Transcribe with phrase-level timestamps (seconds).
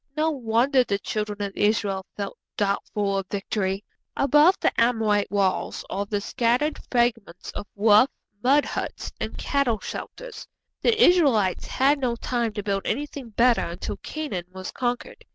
[0.17, 3.83] No wonder the Children of Israel, felt doubtful of victory!
[4.17, 8.09] Above the Amorite walls are the scattered fragments of rough
[8.41, 10.47] mud huts and cattle shelters.
[10.81, 15.23] The Israelites had no time to build anything better until Canaan was conquered.